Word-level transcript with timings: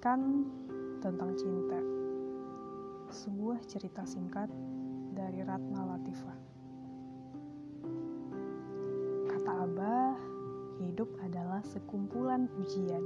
mengingatkan 0.00 0.48
tentang 1.04 1.36
cinta. 1.36 1.76
Sebuah 3.12 3.60
cerita 3.68 4.00
singkat 4.08 4.48
dari 5.12 5.44
Ratna 5.44 5.92
Latifah. 5.92 6.38
Kata 9.28 9.52
Abah, 9.60 10.16
hidup 10.80 11.04
adalah 11.20 11.60
sekumpulan 11.68 12.48
ujian. 12.64 13.04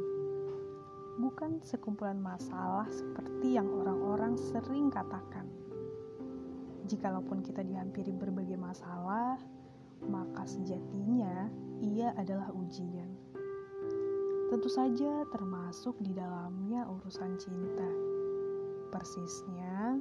Bukan 1.19 1.67
sekumpulan 1.67 2.23
masalah 2.23 2.87
seperti 2.87 3.59
yang 3.59 3.67
orang-orang 3.75 4.39
sering 4.39 4.87
katakan. 4.87 5.51
Jikalaupun 6.87 7.43
kita 7.43 7.67
dihampiri 7.67 8.15
berbagai 8.15 8.55
masalah, 8.55 9.35
maka 10.07 10.47
sejatinya 10.47 11.51
ia 11.83 12.15
adalah 12.15 12.55
ujian 12.55 13.24
tentu 14.53 14.69
saja 14.69 15.25
termasuk 15.33 15.97
di 16.05 16.13
dalamnya 16.13 16.85
urusan 16.85 17.41
cinta. 17.41 17.89
Persisnya, 18.93 19.99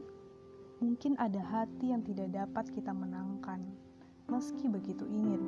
mungkin 0.84 1.16
ada 1.18 1.40
hati 1.40 1.96
yang 1.96 2.04
tidak 2.04 2.30
dapat 2.36 2.68
kita 2.76 2.92
menangkan, 2.92 3.64
meski 4.28 4.68
begitu 4.68 5.08
ingin. 5.08 5.42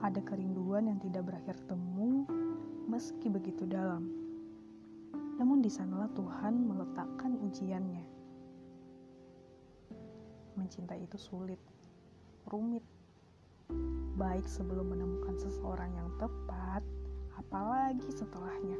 Ada 0.00 0.22
kerinduan 0.22 0.86
yang 0.86 1.00
tidak 1.02 1.26
berakhir 1.26 1.56
temu, 1.66 2.22
meski 2.86 3.26
begitu 3.26 3.66
dalam. 3.66 4.06
Namun 5.36 5.60
di 5.60 5.68
sanalah 5.68 6.08
Tuhan 6.14 6.70
meletakkan 6.70 7.36
ujiannya. 7.44 8.04
Mencintai 10.56 11.04
itu 11.04 11.20
sulit, 11.20 11.60
rumit, 12.48 12.84
baik 14.16 14.48
sebelum 14.48 14.96
menemukan 14.96 15.36
seseorang 15.36 15.92
yang 15.92 16.08
tepat 16.16 16.80
apalagi 17.46 18.10
setelahnya. 18.10 18.74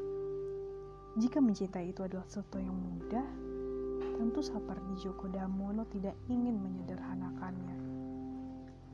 Jika 1.22 1.38
mencintai 1.38 1.94
itu 1.94 2.02
adalah 2.02 2.26
sesuatu 2.26 2.58
yang 2.58 2.74
mudah, 2.74 3.22
tentu 4.18 4.42
Sapardi 4.42 4.98
Djoko 4.98 5.30
Damono 5.30 5.86
tidak 5.86 6.18
ingin 6.26 6.58
menyederhanakannya. 6.58 7.78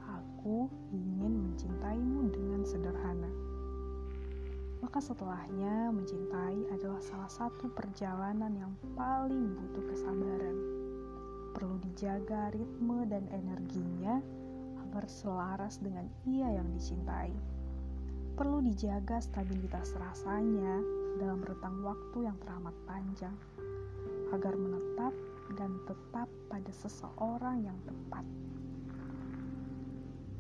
Aku 0.04 0.68
ingin 0.92 1.48
mencintaimu 1.48 2.28
dengan 2.28 2.60
sederhana. 2.68 3.32
Maka 4.84 5.00
setelahnya 5.00 5.88
mencintai 5.88 6.68
adalah 6.76 7.00
salah 7.00 7.32
satu 7.32 7.72
perjalanan 7.72 8.52
yang 8.52 8.76
paling 8.92 9.56
butuh 9.56 9.88
kesabaran. 9.88 10.56
Perlu 11.56 11.80
dijaga 11.80 12.52
ritme 12.52 13.08
dan 13.08 13.24
energinya 13.32 14.20
agar 14.84 15.08
selaras 15.08 15.80
dengan 15.80 16.04
ia 16.28 16.60
yang 16.60 16.68
dicintai 16.76 17.32
perlu 18.32 18.64
dijaga 18.64 19.20
stabilitas 19.20 19.92
rasanya 20.00 20.80
dalam 21.20 21.44
rentang 21.44 21.84
waktu 21.84 22.24
yang 22.24 22.36
teramat 22.40 22.72
panjang 22.88 23.36
agar 24.32 24.56
menetap 24.56 25.12
dan 25.60 25.76
tetap 25.84 26.28
pada 26.48 26.72
seseorang 26.72 27.68
yang 27.68 27.76
tepat. 27.84 28.24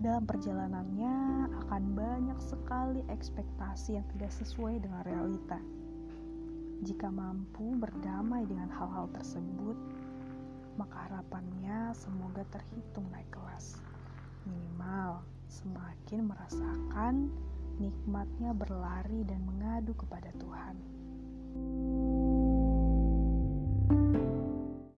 Dalam 0.02 0.24
perjalanannya 0.26 1.46
akan 1.62 1.82
banyak 1.94 2.38
sekali 2.42 3.06
ekspektasi 3.12 4.00
yang 4.00 4.06
tidak 4.16 4.32
sesuai 4.34 4.82
dengan 4.82 5.04
realita. 5.06 5.60
Jika 6.82 7.06
mampu 7.12 7.78
berdamai 7.78 8.42
dengan 8.50 8.66
hal-hal 8.74 9.06
tersebut, 9.14 9.78
maka 10.74 11.06
harapannya 11.06 11.94
semoga 11.94 12.42
terhitung 12.50 13.06
naik 13.14 13.30
kelas. 13.30 13.78
Minimal 14.48 15.22
semakin 15.46 16.26
merasakan 16.26 17.30
nikmatnya 17.82 18.54
berlari 18.54 19.26
dan 19.26 19.42
mengadu 19.42 19.90
kepada 19.98 20.30
Tuhan. 20.38 20.78